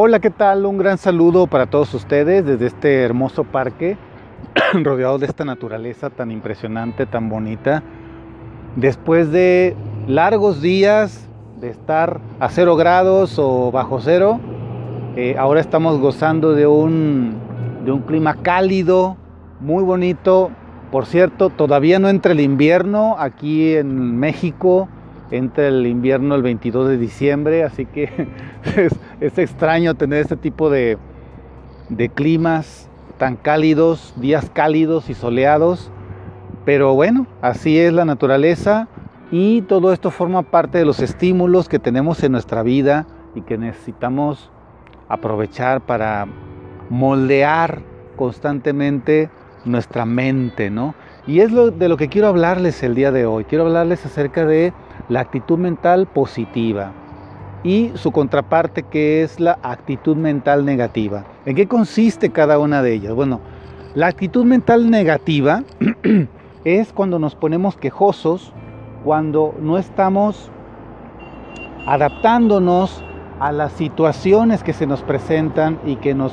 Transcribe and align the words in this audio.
Hola, 0.00 0.20
¿qué 0.20 0.30
tal? 0.30 0.64
Un 0.64 0.78
gran 0.78 0.96
saludo 0.96 1.48
para 1.48 1.66
todos 1.66 1.92
ustedes 1.92 2.46
desde 2.46 2.66
este 2.66 3.02
hermoso 3.02 3.42
parque, 3.42 3.96
rodeado 4.84 5.18
de 5.18 5.26
esta 5.26 5.44
naturaleza 5.44 6.08
tan 6.08 6.30
impresionante, 6.30 7.04
tan 7.04 7.28
bonita. 7.28 7.82
Después 8.76 9.32
de 9.32 9.74
largos 10.06 10.62
días 10.62 11.28
de 11.60 11.70
estar 11.70 12.20
a 12.38 12.48
cero 12.48 12.76
grados 12.76 13.40
o 13.40 13.72
bajo 13.72 14.00
cero, 14.00 14.38
eh, 15.16 15.34
ahora 15.36 15.60
estamos 15.60 15.98
gozando 15.98 16.54
de 16.54 16.68
un, 16.68 17.34
de 17.84 17.90
un 17.90 18.02
clima 18.02 18.36
cálido, 18.36 19.16
muy 19.58 19.82
bonito. 19.82 20.52
Por 20.92 21.06
cierto, 21.06 21.50
todavía 21.50 21.98
no 21.98 22.08
entra 22.08 22.30
el 22.30 22.40
invierno 22.40 23.16
aquí 23.18 23.74
en 23.74 24.16
México, 24.16 24.88
entra 25.32 25.66
el 25.66 25.88
invierno 25.88 26.36
el 26.36 26.42
22 26.42 26.88
de 26.88 26.98
diciembre, 26.98 27.64
así 27.64 27.84
que 27.84 28.28
es, 29.20 29.38
extraño 29.38 29.94
tener 29.94 30.20
este 30.20 30.36
tipo 30.36 30.70
de, 30.70 30.98
de 31.88 32.08
climas 32.08 32.88
tan 33.18 33.36
cálidos, 33.36 34.14
días 34.16 34.50
cálidos 34.52 35.10
y 35.10 35.14
soleados, 35.14 35.90
pero 36.64 36.94
bueno, 36.94 37.26
así 37.42 37.78
es 37.78 37.92
la 37.92 38.04
naturaleza 38.04 38.88
y 39.30 39.62
todo 39.62 39.92
esto 39.92 40.10
forma 40.10 40.42
parte 40.42 40.78
de 40.78 40.84
los 40.84 41.00
estímulos 41.00 41.68
que 41.68 41.78
tenemos 41.78 42.22
en 42.22 42.32
nuestra 42.32 42.62
vida 42.62 43.06
y 43.34 43.42
que 43.42 43.58
necesitamos 43.58 44.50
aprovechar 45.08 45.80
para 45.80 46.26
moldear 46.90 47.82
constantemente 48.16 49.30
nuestra 49.64 50.04
mente, 50.04 50.70
¿no? 50.70 50.94
Y 51.26 51.40
es 51.40 51.52
de 51.52 51.88
lo 51.88 51.96
que 51.96 52.08
quiero 52.08 52.28
hablarles 52.28 52.82
el 52.82 52.94
día 52.94 53.12
de 53.12 53.26
hoy. 53.26 53.44
Quiero 53.44 53.66
hablarles 53.66 54.06
acerca 54.06 54.46
de 54.46 54.72
la 55.10 55.20
actitud 55.20 55.58
mental 55.58 56.06
positiva 56.06 56.92
y 57.62 57.92
su 57.94 58.12
contraparte 58.12 58.84
que 58.84 59.22
es 59.22 59.40
la 59.40 59.58
actitud 59.62 60.16
mental 60.16 60.64
negativa. 60.64 61.24
¿En 61.44 61.56
qué 61.56 61.66
consiste 61.66 62.30
cada 62.30 62.58
una 62.58 62.82
de 62.82 62.94
ellas? 62.94 63.14
Bueno, 63.14 63.40
la 63.94 64.06
actitud 64.06 64.44
mental 64.44 64.90
negativa 64.90 65.64
es 66.64 66.92
cuando 66.92 67.18
nos 67.18 67.34
ponemos 67.34 67.76
quejosos, 67.76 68.52
cuando 69.04 69.54
no 69.60 69.78
estamos 69.78 70.50
adaptándonos 71.86 73.02
a 73.40 73.52
las 73.52 73.72
situaciones 73.72 74.62
que 74.62 74.72
se 74.72 74.86
nos 74.86 75.02
presentan 75.02 75.78
y 75.86 75.96
que 75.96 76.14
nos 76.14 76.32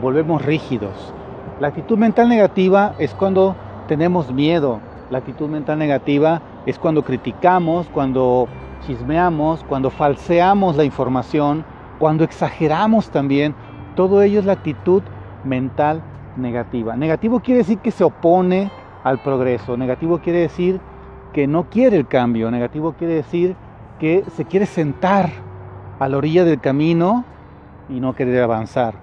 volvemos 0.00 0.44
rígidos. 0.44 1.12
La 1.60 1.68
actitud 1.68 1.98
mental 1.98 2.28
negativa 2.28 2.94
es 2.98 3.14
cuando 3.14 3.54
tenemos 3.86 4.32
miedo. 4.32 4.80
La 5.10 5.18
actitud 5.18 5.48
mental 5.48 5.78
negativa 5.78 6.42
es 6.66 6.78
cuando 6.78 7.04
criticamos, 7.04 7.86
cuando 7.92 8.48
chismeamos, 8.86 9.64
cuando 9.64 9.90
falseamos 9.90 10.76
la 10.76 10.84
información, 10.84 11.64
cuando 11.98 12.24
exageramos 12.24 13.10
también. 13.10 13.54
Todo 13.94 14.22
ello 14.22 14.40
es 14.40 14.46
la 14.46 14.54
actitud 14.54 15.02
mental 15.44 16.02
negativa. 16.36 16.96
Negativo 16.96 17.40
quiere 17.40 17.58
decir 17.58 17.78
que 17.78 17.90
se 17.90 18.04
opone 18.04 18.70
al 19.04 19.22
progreso. 19.22 19.76
Negativo 19.76 20.18
quiere 20.18 20.40
decir 20.40 20.80
que 21.32 21.46
no 21.46 21.68
quiere 21.70 21.96
el 21.96 22.06
cambio. 22.06 22.50
Negativo 22.50 22.94
quiere 22.98 23.14
decir 23.14 23.56
que 23.98 24.24
se 24.34 24.44
quiere 24.44 24.66
sentar 24.66 25.30
a 25.98 26.08
la 26.08 26.16
orilla 26.16 26.44
del 26.44 26.60
camino 26.60 27.24
y 27.88 28.00
no 28.00 28.14
querer 28.14 28.42
avanzar. 28.42 28.94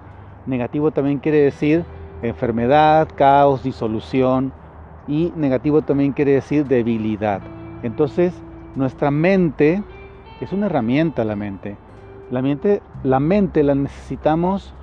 Negativo 0.46 0.90
también 0.90 1.18
quiere 1.18 1.38
decir 1.38 1.84
enfermedad, 2.22 3.08
caos, 3.14 3.62
disolución. 3.62 4.52
Y 5.08 5.32
negativo 5.36 5.82
también 5.82 6.12
quiere 6.12 6.32
decir 6.32 6.66
debilidad. 6.66 7.40
Entonces, 7.82 8.32
nuestra 8.74 9.10
mente 9.10 9.82
es 10.40 10.52
una 10.52 10.66
herramienta, 10.66 11.24
la 11.24 11.36
mente. 11.36 11.76
La 12.30 12.42
mente, 12.42 12.82
la 13.04 13.20
mente 13.20 13.62
la 13.62 13.74
necesitamos 13.74 14.74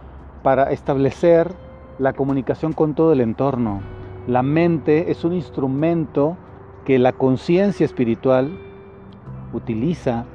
para 0.43 0.71
establecer 0.71 1.53
la 1.97 2.13
comunicación 2.13 2.73
con 2.73 2.93
todo 2.93 3.13
el 3.13 3.21
entorno. 3.21 3.81
La 4.27 4.43
mente 4.43 5.11
es 5.11 5.25
un 5.25 5.33
instrumento 5.33 6.37
que 6.85 6.99
la 6.99 7.13
conciencia 7.13 7.85
espiritual 7.85 8.51
utiliza 9.53 10.25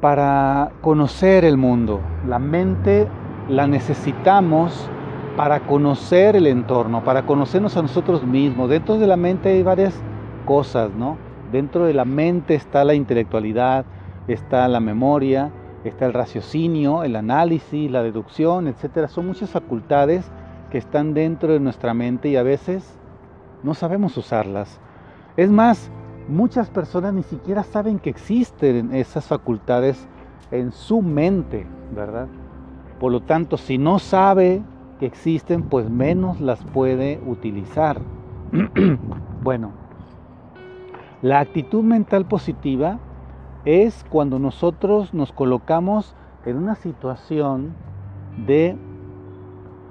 para 0.00 0.72
conocer 0.80 1.44
el 1.44 1.56
mundo. 1.56 2.00
La 2.26 2.38
mente 2.38 3.06
la 3.48 3.66
necesitamos 3.66 4.90
para 5.36 5.60
conocer 5.60 6.36
el 6.36 6.46
entorno, 6.46 7.04
para 7.04 7.26
conocernos 7.26 7.76
a 7.76 7.82
nosotros 7.82 8.24
mismos. 8.24 8.70
Dentro 8.70 8.98
de 8.98 9.06
la 9.06 9.16
mente 9.16 9.50
hay 9.50 9.62
varias 9.62 9.94
cosas, 10.46 10.90
¿no? 10.92 11.16
Dentro 11.52 11.84
de 11.84 11.94
la 11.94 12.04
mente 12.04 12.54
está 12.54 12.84
la 12.84 12.94
intelectualidad, 12.94 13.84
está 14.28 14.66
la 14.68 14.80
memoria, 14.80 15.52
está 15.84 16.06
el 16.06 16.12
raciocinio, 16.12 17.04
el 17.04 17.16
análisis, 17.16 17.90
la 17.90 18.02
deducción, 18.02 18.66
etcétera. 18.66 19.08
Son 19.08 19.26
muchas 19.26 19.50
facultades 19.50 20.30
que 20.70 20.78
están 20.78 21.14
dentro 21.14 21.52
de 21.52 21.60
nuestra 21.60 21.94
mente 21.94 22.28
y 22.28 22.36
a 22.36 22.42
veces 22.42 22.98
no 23.62 23.74
sabemos 23.74 24.16
usarlas. 24.16 24.80
Es 25.36 25.50
más, 25.50 25.90
muchas 26.28 26.70
personas 26.70 27.12
ni 27.12 27.22
siquiera 27.22 27.62
saben 27.62 27.98
que 27.98 28.10
existen 28.10 28.94
esas 28.94 29.26
facultades 29.26 30.08
en 30.50 30.72
su 30.72 31.02
mente, 31.02 31.66
¿verdad? 31.94 32.28
Por 32.98 33.12
lo 33.12 33.20
tanto, 33.20 33.56
si 33.56 33.78
no 33.78 33.98
sabe 33.98 34.62
que 34.98 35.06
existen, 35.06 35.64
pues 35.64 35.90
menos 35.90 36.40
las 36.40 36.62
puede 36.64 37.20
utilizar. 37.26 38.00
bueno, 39.42 39.72
la 41.24 41.40
actitud 41.40 41.82
mental 41.82 42.26
positiva 42.26 42.98
es 43.64 44.04
cuando 44.10 44.38
nosotros 44.38 45.14
nos 45.14 45.32
colocamos 45.32 46.14
en 46.44 46.58
una 46.58 46.74
situación 46.74 47.72
de 48.46 48.76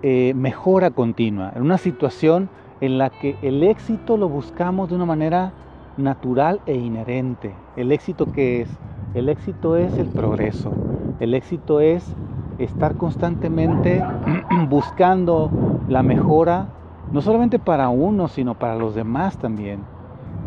eh, 0.03 0.35
mejora 0.35 0.91
continua, 0.91 1.51
en 1.55 1.63
una 1.63 1.79
situación 1.79 2.49
en 2.81 2.99
la 2.99 3.09
que 3.09 3.35
el 3.41 3.63
éxito 3.63 4.15
lo 4.15 4.29
buscamos 4.29 4.89
de 4.89 4.95
una 4.95 5.05
manera 5.05 5.53
natural 5.97 6.61
e 6.67 6.75
inherente. 6.75 7.55
¿El 7.75 7.91
éxito 7.91 8.31
qué 8.31 8.61
es? 8.61 8.69
El 9.15 9.27
éxito 9.27 9.75
es 9.75 9.97
el 9.97 10.09
progreso. 10.09 10.71
El 11.19 11.33
éxito 11.33 11.79
es 11.79 12.15
estar 12.59 12.95
constantemente 12.95 14.03
buscando 14.69 15.49
la 15.89 16.03
mejora, 16.03 16.67
no 17.11 17.21
solamente 17.21 17.57
para 17.57 17.89
uno, 17.89 18.27
sino 18.27 18.53
para 18.53 18.75
los 18.75 18.93
demás 18.93 19.39
también. 19.39 19.92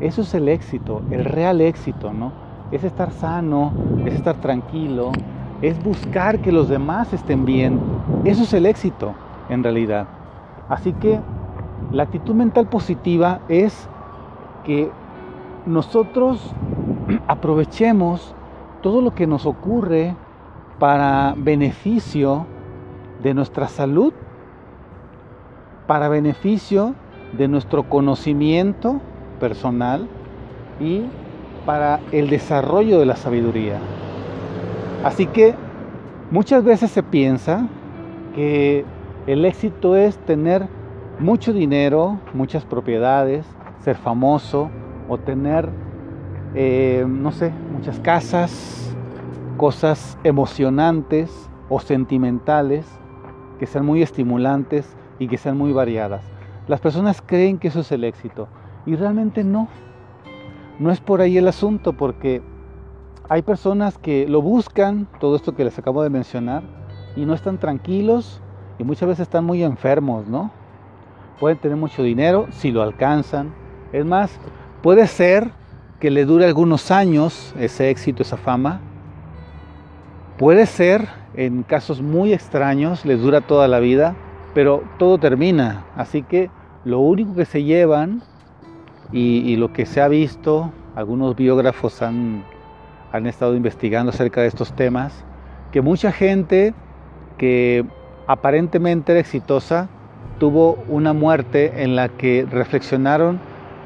Eso 0.01 0.23
es 0.23 0.34
el 0.34 0.49
éxito, 0.49 1.03
el 1.11 1.25
real 1.25 1.61
éxito, 1.61 2.12
¿no? 2.12 2.33
Es 2.71 2.84
estar 2.84 3.12
sano, 3.12 3.73
es 4.05 4.15
estar 4.15 4.37
tranquilo, 4.37 5.12
es 5.62 5.83
buscar 5.83 6.41
que 6.41 6.53
los 6.53 6.69
demás 6.69 7.15
estén 7.15 7.47
bien. 7.47 7.81
Eso 8.25 8.43
es 8.43 8.53
el 8.53 8.67
éxito, 8.67 9.15
en 9.49 9.62
realidad. 9.62 10.07
Así 10.69 10.93
que 10.93 11.19
la 11.93 12.03
actitud 12.03 12.34
mental 12.34 12.67
positiva 12.67 13.41
es 13.49 13.89
que 14.65 14.91
nosotros 15.65 16.53
aprovechemos 17.27 18.34
todo 18.83 19.01
lo 19.01 19.15
que 19.15 19.27
nos 19.27 19.47
ocurre 19.47 20.15
para 20.78 21.34
beneficio 21.39 22.47
de 23.23 23.33
nuestra 23.33 23.67
salud, 23.69 24.13
para 25.87 26.09
beneficio 26.09 26.95
de 27.39 27.49
nuestro 27.49 27.89
conocimiento 27.89 29.01
personal 29.36 30.08
y 30.80 31.02
para 31.64 32.00
el 32.12 32.30
desarrollo 32.30 32.98
de 32.98 33.06
la 33.06 33.16
sabiduría. 33.16 33.78
Así 35.04 35.26
que 35.26 35.54
muchas 36.30 36.64
veces 36.64 36.91
se 36.91 37.02
piensa 37.02 37.66
que 38.34 38.84
el 39.26 39.44
éxito 39.44 39.97
es 39.97 40.16
tener 40.19 40.69
mucho 41.19 41.52
dinero, 41.52 42.20
muchas 42.34 42.64
propiedades, 42.64 43.47
ser 43.80 43.97
famoso 43.97 44.71
o 45.09 45.18
tener, 45.18 45.68
eh, 46.54 47.04
no 47.09 47.32
sé, 47.32 47.53
muchas 47.72 47.98
casas, 48.00 48.94
cosas 49.56 50.18
emocionantes 50.24 51.50
o 51.68 51.80
sentimentales 51.80 52.86
que 53.59 53.66
sean 53.66 53.86
muy 53.86 54.03
estimulantes 54.03 54.97
y 55.18 55.28
que 55.28 55.39
sean 55.39 55.56
muy 55.56 55.72
variadas. 55.72 56.22
Las 56.68 56.80
personas 56.80 57.22
creen 57.24 57.59
que 57.59 57.68
eso 57.68 57.80
es 57.80 57.91
el 57.92 58.04
éxito 58.04 58.48
y 58.86 58.97
realmente 58.97 59.44
no. 59.44 59.68
No 60.78 60.91
es 60.91 61.00
por 61.00 61.21
ahí 61.21 61.36
el 61.36 61.48
asunto 61.48 61.92
porque 61.92 62.42
hay 63.28 63.42
personas 63.42 63.98
que 63.98 64.27
lo 64.28 64.41
buscan, 64.41 65.09
todo 65.21 65.36
esto 65.36 65.54
que 65.54 65.65
les 65.65 65.78
acabo 65.78 66.03
de 66.03 66.10
mencionar, 66.10 66.62
y 67.16 67.24
no 67.24 67.34
están 67.34 67.59
tranquilos 67.59 68.41
y 68.78 68.84
muchas 68.84 69.09
veces 69.09 69.22
están 69.22 69.44
muy 69.44 69.62
enfermos, 69.62 70.27
¿no? 70.28 70.50
Pueden 71.41 71.59
tener 71.59 71.77
mucho 71.77 72.03
dinero 72.03 72.47
si 72.50 72.71
lo 72.72 72.83
alcanzan. 72.83 73.54
Es 73.92 74.04
más, 74.04 74.38
puede 74.83 75.06
ser 75.06 75.50
que 76.00 76.10
le 76.10 76.24
dure 76.24 76.47
algunos 76.47 76.91
años 76.91 77.54
ese 77.59 77.91
éxito, 77.91 78.22
esa 78.22 78.36
fama, 78.36 78.80
Puede 80.39 80.66
ser, 80.66 81.09
en 81.32 81.62
casos 81.62 82.03
muy 82.03 82.34
extraños, 82.34 83.06
les 83.06 83.22
dura 83.22 83.41
toda 83.41 83.68
la 83.68 83.80
vida, 83.80 84.15
pero 84.53 84.82
todo 84.98 85.16
termina. 85.16 85.86
Así 85.97 86.22
que 86.22 86.50
lo 86.84 87.00
único 87.00 87.34
que 87.34 87.47
se 87.47 87.65
llevan 87.65 88.22
y, 89.12 89.56
lo 89.56 89.72
que 89.72 89.86
se 89.86 90.00
ha 90.00 90.08
visto, 90.08 90.72
algunos 90.94 91.36
biógrafos 91.36 92.03
han, 92.03 92.44
han 93.12 93.26
estado 93.26 93.54
investigando 93.54 94.10
acerca 94.10 94.41
de 94.41 94.48
estos 94.48 94.72
temas, 94.72 95.24
que 95.72 95.80
mucha 95.80 96.12
gente 96.12 96.74
que 97.38 97.84
aparentemente 98.26 99.12
era 99.12 99.20
exitosa, 99.20 99.88
tuvo 100.38 100.78
una 100.88 101.12
muerte 101.12 101.82
en 101.82 101.97
la 101.97 102.08
que 102.08 102.47
reflexionaron 102.50 103.38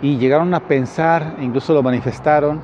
y 0.02 0.16
llegaron 0.16 0.54
a 0.54 0.60
pensar, 0.60 1.36
incluso 1.40 1.74
lo 1.74 1.82
manifestaron, 1.82 2.60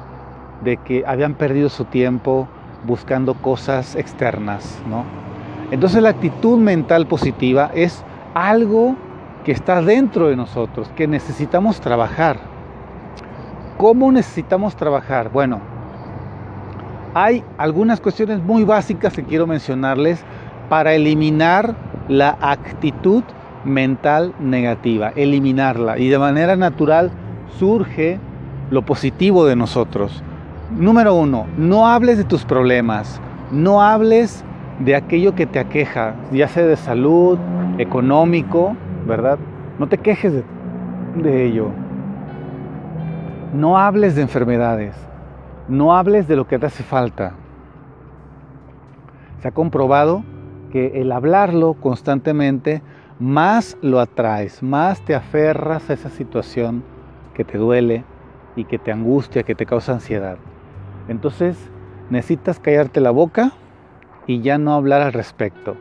de 0.65 0.79
que 0.79 1.05
habían 1.07 1.35
perdido 1.35 1.69
su 1.69 1.85
tiempo 1.85 2.49
buscando 2.87 3.35
cosas 3.35 3.95
externas, 3.95 4.81
¿no? 4.89 5.05
Entonces 5.71 6.03
la 6.03 6.11
actitud 6.11 6.59
mental 6.59 7.07
positiva 7.07 7.71
es 7.75 8.03
algo 8.35 8.97
que 9.47 9.53
está 9.53 9.81
dentro 9.81 10.27
de 10.27 10.35
nosotros, 10.35 10.91
que 10.97 11.07
necesitamos 11.07 11.81
trabajar. 11.81 12.37
¿Cómo 13.77 14.11
necesitamos 14.11 14.75
trabajar? 14.75 15.31
Bueno, 15.31 15.61
hay 17.15 17.45
algunas 17.57 18.01
cuestiones 18.01 18.43
muy 18.43 18.65
básicas 18.65 19.15
que 19.15 19.23
quiero 19.23 19.47
mencionarles 19.47 20.25
para 20.69 20.95
eliminar 20.95 21.77
la 22.09 22.37
actitud 22.41 23.23
mental 23.65 24.35
negativa, 24.41 25.13
eliminarla. 25.15 25.97
Y 25.97 26.09
de 26.09 26.19
manera 26.19 26.57
natural 26.57 27.13
surge 27.57 28.19
lo 28.71 28.83
positivo 28.83 29.47
de 29.47 29.55
nosotros. 29.55 30.25
Número 30.77 31.15
uno, 31.15 31.47
no 31.57 31.87
hables 31.87 32.19
de 32.19 32.25
tus 32.25 32.45
problemas, 32.45 33.21
no 33.53 33.81
hables 33.81 34.45
de 34.81 34.97
aquello 34.97 35.37
que 35.37 35.47
te 35.47 35.61
aqueja, 35.61 36.17
ya 36.33 36.49
sea 36.49 36.67
de 36.67 36.77
salud, 36.77 37.39
económico, 37.79 38.77
¿verdad? 39.07 39.39
No 39.79 39.89
te 39.89 39.99
quejes 39.99 40.33
de, 41.15 41.45
ello. 41.45 41.69
No 43.55 43.79
hables 43.79 44.17
de 44.17 44.23
enfermedades, 44.23 44.95
no 45.69 45.97
hables 45.97 46.29
de 46.29 46.37
lo 46.37 46.47
que 46.47 46.59
te 46.59 46.67
hace 46.67 46.83
falta. 46.83 47.35
Se 49.41 49.49
ha 49.49 49.53
comprobado 49.53 50.25
que 50.71 51.01
el 51.01 51.13
hablarlo 51.13 51.75
constantemente 51.75 52.83
más 53.19 53.79
lo 53.81 54.01
atraes, 54.01 54.63
más 54.63 55.01
te 55.03 55.15
aferras 55.15 55.89
a 55.89 55.95
esa 55.95 56.11
situación 56.11 56.83
que 57.35 57.45
te 57.45 57.57
duele 57.57 58.05
y 58.57 58.65
que 58.65 58.79
te 58.79 58.93
angustia, 58.93 59.43
que 59.43 59.55
te 59.55 59.67
causa 59.67 59.93
ansiedad. 59.93 60.37
Entonces 61.09 61.57
necesitas 62.11 62.59
callarte 62.59 63.01
la 63.01 63.11
boca 63.11 63.53
y 64.27 64.41
ya 64.41 64.59
no 64.59 64.75
hablar 64.75 65.03
al 65.03 65.13
respecto. 65.13 65.77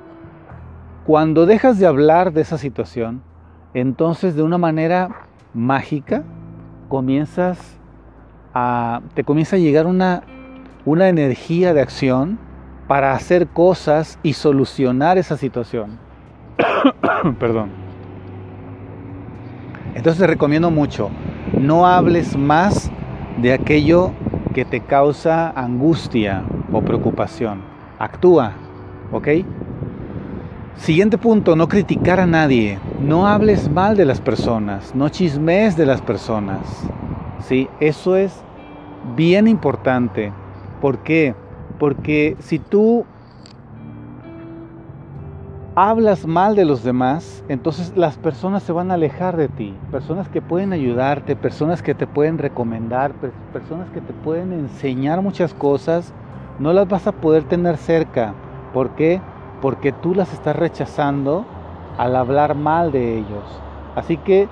Cuando 1.06 1.46
dejas 1.46 1.78
de 1.78 1.86
hablar 1.86 2.34
de 2.34 2.42
esa 2.42 2.58
situación, 2.58 3.22
entonces 3.76 4.36
de 4.36 4.42
una 4.42 4.58
manera 4.58 5.28
mágica 5.54 6.24
comienzas 6.90 7.78
a, 8.56 9.02
te 9.14 9.24
comienza 9.24 9.56
a 9.56 9.60
llegar 9.60 9.86
una, 9.86 10.24
una 10.84 11.08
energía 11.08 11.76
de 11.76 11.82
acción 11.82 12.40
para 12.88 13.14
hacer 13.14 13.46
cosas 13.46 14.18
y 14.24 14.34
solucionar 14.34 15.20
esa 15.20 15.38
situación. 15.38 16.00
Perdón. 17.40 17.70
Entonces 19.94 20.20
te 20.20 20.26
recomiendo 20.26 20.72
mucho, 20.72 21.12
no 21.56 21.86
hables 21.86 22.36
más 22.36 22.90
de 23.44 23.54
aquello 23.54 24.12
que 24.56 24.66
te 24.66 24.80
causa 24.80 25.52
angustia 25.52 26.44
o 26.72 26.82
preocupación. 26.82 27.62
Actúa, 28.00 28.54
¿ok? 29.12 29.28
Siguiente 30.78 31.18
punto, 31.18 31.56
no 31.56 31.68
criticar 31.68 32.20
a 32.20 32.28
nadie. 32.28 32.80
No 33.02 33.28
hables 33.28 33.72
mal 33.72 33.96
de 33.96 34.06
las 34.06 34.20
personas, 34.20 34.94
no 34.94 35.10
chismes 35.10 35.78
de 35.78 35.86
las 35.86 36.02
personas. 36.02 36.60
¿Sí? 37.40 37.70
Eso 37.80 38.16
es 38.16 38.44
bien 39.16 39.48
importante. 39.48 40.34
¿Por 40.82 41.00
qué? 41.00 41.34
Porque 41.80 42.36
si 42.40 42.60
tú 42.60 43.06
hablas 45.76 46.28
mal 46.28 46.56
de 46.56 46.66
los 46.66 46.84
demás, 46.84 47.44
entonces 47.48 47.94
las 47.96 48.18
personas 48.18 48.62
se 48.64 48.74
van 48.74 48.92
a 48.92 48.96
alejar 48.96 49.38
de 49.38 49.48
ti. 49.48 49.74
Personas 49.92 50.28
que 50.30 50.42
pueden 50.42 50.74
ayudarte, 50.74 51.36
personas 51.36 51.82
que 51.82 51.96
te 51.96 52.06
pueden 52.06 52.38
recomendar, 52.38 53.14
personas 53.54 53.90
que 53.92 54.02
te 54.02 54.14
pueden 54.14 54.52
enseñar 54.54 55.22
muchas 55.22 55.54
cosas, 55.54 56.14
no 56.60 56.74
las 56.74 56.88
vas 56.88 57.08
a 57.08 57.14
poder 57.14 57.46
tener 57.46 57.78
cerca. 57.78 58.34
¿Por 58.74 58.92
qué? 58.92 59.20
Porque 59.20 59.35
tú 60.02 60.14
las 60.14 60.32
estás 60.34 60.56
rechazando 60.56 61.46
al 61.98 62.16
hablar 62.16 62.56
mal 62.56 62.92
de 62.92 63.18
ellos. 63.18 63.62
Así 63.96 64.18
que 64.18 64.48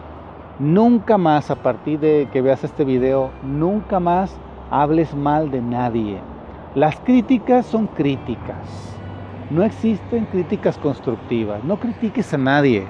nunca 0.60 1.18
más, 1.18 1.52
a 1.52 1.56
partir 1.56 2.00
de 2.00 2.28
que 2.32 2.42
veas 2.42 2.64
este 2.64 2.86
video, 2.86 3.32
nunca 3.44 4.00
más 4.00 4.36
hables 4.72 5.14
mal 5.16 5.52
de 5.52 5.62
nadie. 5.62 6.20
Las 6.76 7.00
críticas 7.00 7.66
son 7.66 7.88
críticas 7.88 8.94
no 9.54 9.64
existen 9.64 10.26
críticas 10.26 10.78
constructivas. 10.78 11.64
No 11.64 11.80
critiques 11.80 12.34
a 12.34 12.38
nadie. 12.38 12.86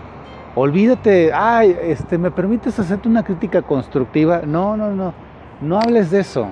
Olvídate, 0.56 1.31
ay, 1.34 1.76
este, 1.81 2.18
¿me 2.18 2.31
permites 2.31 2.80
hacerte 2.80 3.10
una 3.10 3.24
crítica 3.24 3.62
constructiva? 3.62 4.44
No, 4.46 4.78
no, 4.78 4.92
no. 4.92 5.14
No 5.62 5.80
hables 5.80 6.12
de 6.12 6.22
eso. 6.22 6.48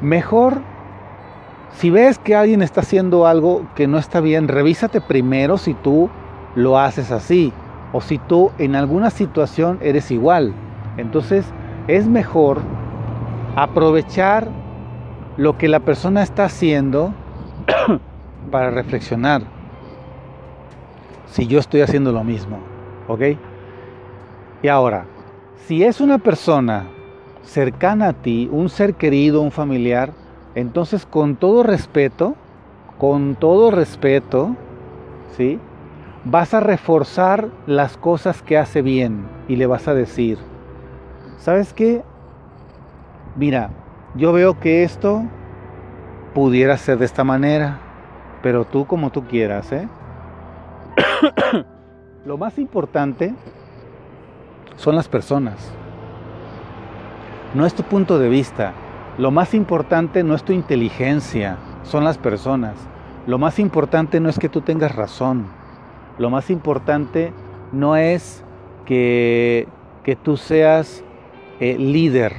Mejor, 0.00 0.62
si 1.72 1.90
ves 1.90 2.18
que 2.18 2.34
alguien 2.34 2.62
está 2.62 2.80
haciendo 2.80 3.26
algo 3.26 3.66
que 3.74 3.86
no 3.86 3.98
está 3.98 4.20
bien, 4.20 4.48
revísate 4.48 5.00
primero 5.00 5.56
si 5.56 5.74
tú 5.74 6.10
lo 6.54 6.78
haces 6.78 7.10
así 7.10 7.52
o 7.92 8.00
si 8.00 8.18
tú 8.18 8.50
en 8.58 8.76
alguna 8.76 9.10
situación 9.10 9.78
eres 9.80 10.10
igual. 10.10 10.52
Entonces, 10.96 11.44
es 11.88 12.06
mejor 12.06 12.60
aprovechar 13.56 14.48
lo 15.36 15.56
que 15.56 15.68
la 15.68 15.80
persona 15.80 16.22
está 16.22 16.44
haciendo 16.44 17.14
para 18.50 18.70
reflexionar 18.70 19.42
si 21.26 21.46
yo 21.46 21.60
estoy 21.60 21.80
haciendo 21.80 22.12
lo 22.12 22.24
mismo, 22.24 22.58
¿ok? 23.08 23.22
Y 24.62 24.68
ahora, 24.68 25.06
si 25.66 25.84
es 25.84 26.00
una 26.00 26.18
persona 26.18 26.88
cercana 27.42 28.08
a 28.08 28.12
ti, 28.12 28.48
un 28.52 28.68
ser 28.68 28.94
querido, 28.94 29.40
un 29.40 29.50
familiar, 29.50 30.12
entonces 30.54 31.06
con 31.06 31.36
todo 31.36 31.62
respeto, 31.62 32.34
con 32.98 33.34
todo 33.34 33.70
respeto, 33.70 34.56
¿sí? 35.36 35.58
Vas 36.24 36.52
a 36.54 36.60
reforzar 36.60 37.48
las 37.66 37.96
cosas 37.96 38.42
que 38.42 38.58
hace 38.58 38.82
bien 38.82 39.26
y 39.48 39.56
le 39.56 39.66
vas 39.66 39.88
a 39.88 39.94
decir, 39.94 40.38
¿sabes 41.38 41.72
qué? 41.72 42.02
Mira, 43.36 43.70
yo 44.14 44.32
veo 44.32 44.60
que 44.60 44.82
esto 44.82 45.22
pudiera 46.34 46.76
ser 46.76 46.98
de 46.98 47.06
esta 47.06 47.24
manera 47.24 47.80
pero 48.42 48.64
tú 48.64 48.86
como 48.86 49.10
tú 49.10 49.24
quieras, 49.24 49.70
¿eh? 49.72 49.88
Lo 52.24 52.38
más 52.38 52.58
importante 52.58 53.34
son 54.76 54.96
las 54.96 55.08
personas. 55.08 55.72
No 57.54 57.66
es 57.66 57.74
tu 57.74 57.82
punto 57.82 58.18
de 58.18 58.28
vista. 58.28 58.72
Lo 59.20 59.30
más 59.30 59.52
importante 59.52 60.24
no 60.24 60.34
es 60.34 60.44
tu 60.44 60.54
inteligencia, 60.54 61.58
son 61.82 62.04
las 62.04 62.16
personas. 62.16 62.74
Lo 63.26 63.36
más 63.36 63.58
importante 63.58 64.18
no 64.18 64.30
es 64.30 64.38
que 64.38 64.48
tú 64.48 64.62
tengas 64.62 64.96
razón. 64.96 65.44
Lo 66.16 66.30
más 66.30 66.48
importante 66.48 67.34
no 67.70 67.96
es 67.96 68.42
que, 68.86 69.68
que 70.04 70.16
tú 70.16 70.38
seas 70.38 71.04
eh, 71.60 71.76
líder. 71.76 72.34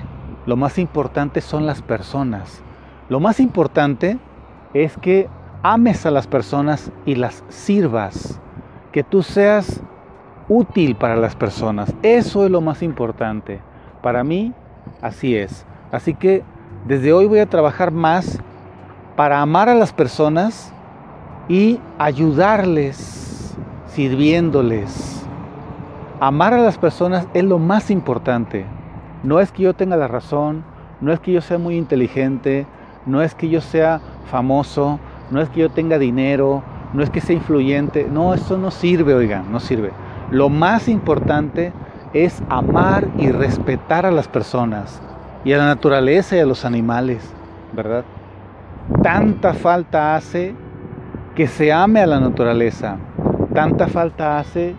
Lo 0.48 0.56
más 0.56 0.80
importante 0.80 1.42
son 1.42 1.68
las 1.68 1.84
personas. 1.84 2.64
Lo 3.10 3.20
más 3.20 3.40
importante 3.40 4.18
es 4.74 4.98
que 4.98 5.30
ames 5.62 6.08
a 6.08 6.10
las 6.10 6.26
personas 6.26 6.92
y 7.06 7.14
las 7.14 7.44
sirvas, 7.50 8.42
que 8.92 9.04
tú 9.04 9.22
seas 9.22 9.84
útil 10.50 10.96
para 10.96 11.16
las 11.16 11.36
personas. 11.36 11.94
Eso 12.02 12.44
es 12.44 12.50
lo 12.50 12.60
más 12.60 12.82
importante. 12.82 13.60
Para 14.02 14.24
mí, 14.24 14.52
así 15.00 15.36
es. 15.36 15.68
Así 15.92 16.16
que 16.16 16.44
desde 16.86 17.14
hoy 17.14 17.28
voy 17.28 17.40
a 17.40 17.46
trabajar 17.46 17.92
más 17.92 18.40
para 19.16 19.42
amar 19.42 19.70
a 19.70 19.76
las 19.76 19.94
personas 19.94 20.74
y 21.48 21.80
ayudarles, 22.00 23.56
sirviéndoles. 23.88 25.24
Amar 26.20 26.54
a 26.54 26.62
las 26.62 26.78
personas 26.78 27.28
es 27.34 27.44
lo 27.44 27.60
más 27.60 27.92
importante. 27.92 28.66
No 29.24 29.40
es 29.40 29.52
que 29.52 29.64
yo 29.64 29.76
tenga 29.76 29.96
la 29.96 30.08
razón, 30.08 30.64
no 31.02 31.14
es 31.14 31.20
que 31.20 31.32
yo 31.32 31.42
sea 31.42 31.60
muy 31.60 31.78
inteligente, 31.78 32.66
no 33.06 33.22
es 33.22 33.36
que 33.36 33.50
yo 33.50 33.62
sea 33.62 34.02
famoso, 34.26 35.00
no 35.30 35.40
es 35.42 35.50
que 35.50 35.62
yo 35.62 35.70
tenga 35.70 36.00
dinero, 36.00 36.64
no 36.94 37.04
es 37.04 37.10
que 37.12 37.22
sea 37.22 37.36
influyente, 37.36 38.08
no, 38.12 38.34
eso 38.34 38.58
no 38.58 38.72
sirve, 38.72 39.14
oigan, 39.14 39.52
no 39.52 39.60
sirve. 39.60 39.92
Lo 40.32 40.50
más 40.50 40.88
importante 40.88 41.74
es 42.14 42.42
amar 42.50 43.08
y 43.18 43.30
respetar 43.30 44.06
a 44.06 44.12
las 44.12 44.28
personas 44.28 45.02
y 45.44 45.54
a 45.54 45.58
la 45.58 45.66
naturaleza 45.66 46.36
y 46.36 46.40
a 46.40 46.46
los 46.46 46.66
animales, 46.66 47.22
¿verdad? 47.74 48.04
Tanta 49.02 49.54
falta 49.54 50.16
hace 50.16 50.56
que 51.36 51.48
se 51.48 51.72
ame 51.72 52.02
a 52.02 52.08
la 52.08 52.20
naturaleza, 52.20 52.98
tanta 53.54 53.88
falta 53.88 54.40
hace 54.40 54.76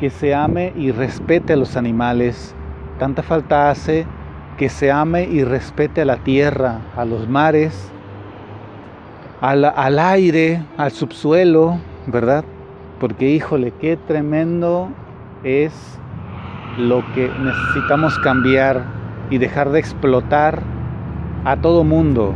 que 0.00 0.10
se 0.10 0.34
ame 0.34 0.72
y 0.76 0.90
respete 0.90 1.52
a 1.52 1.56
los 1.56 1.76
animales, 1.76 2.54
tanta 2.98 3.22
falta 3.22 3.70
hace 3.70 4.06
que 4.58 4.68
se 4.68 4.90
ame 4.90 5.24
y 5.24 5.44
respete 5.44 6.02
a 6.02 6.04
la 6.04 6.16
tierra, 6.16 6.80
a 6.96 7.04
los 7.04 7.28
mares, 7.28 7.90
al, 9.40 9.98
aire, 9.98 10.62
al 10.76 10.92
subsuelo, 10.92 11.78
¿verdad? 12.06 12.44
Porque 13.00 13.28
híjole, 13.30 13.72
qué 13.80 13.96
tremendo 13.96 14.88
es 15.42 15.72
lo 16.78 17.02
que 17.12 17.28
necesitamos 17.40 18.18
cambiar 18.20 18.84
y 19.32 19.38
dejar 19.38 19.70
de 19.70 19.78
explotar 19.78 20.62
a 21.46 21.56
todo 21.56 21.84
mundo. 21.84 22.34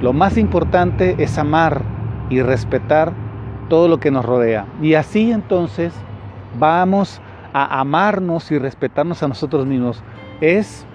Lo 0.00 0.12
más 0.12 0.38
importante 0.38 1.16
es 1.18 1.38
amar 1.38 1.82
y 2.30 2.40
respetar 2.40 3.12
todo 3.68 3.88
lo 3.88 3.98
que 3.98 4.12
nos 4.12 4.24
rodea. 4.24 4.64
Y 4.80 4.94
así 4.94 5.32
entonces 5.32 5.92
vamos 6.56 7.20
a 7.52 7.80
amarnos 7.80 8.52
y 8.52 8.58
respetarnos 8.58 9.24
a 9.24 9.28
nosotros 9.28 9.66
mismos. 9.66 10.04
Es 10.40 10.86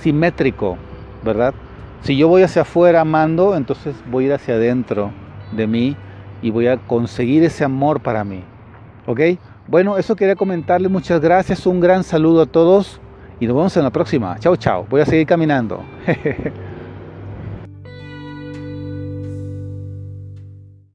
simétrico, 0.00 0.76
¿verdad? 1.24 1.54
Si 2.00 2.16
yo 2.16 2.26
voy 2.26 2.42
hacia 2.42 2.62
afuera 2.62 3.02
amando, 3.02 3.54
entonces 3.54 3.94
voy 4.10 4.24
a 4.24 4.26
ir 4.26 4.32
hacia 4.32 4.54
adentro 4.54 5.12
de 5.52 5.68
mí 5.68 5.96
y 6.42 6.50
voy 6.50 6.66
a 6.66 6.78
conseguir 6.78 7.44
ese 7.44 7.62
amor 7.62 8.00
para 8.00 8.24
mí. 8.24 8.42
¿Ok? 9.06 9.20
Bueno, 9.68 9.98
eso 9.98 10.16
quería 10.16 10.34
comentarles. 10.34 10.90
Muchas 10.90 11.20
gracias. 11.20 11.64
Un 11.64 11.78
gran 11.78 12.02
saludo 12.02 12.42
a 12.42 12.46
todos 12.46 13.00
y 13.40 13.46
nos 13.46 13.56
vemos 13.56 13.76
en 13.76 13.82
la 13.84 13.90
próxima. 13.90 14.38
Chao, 14.38 14.56
chao. 14.56 14.86
Voy 14.88 15.00
a 15.00 15.06
seguir 15.06 15.26
caminando. 15.26 15.82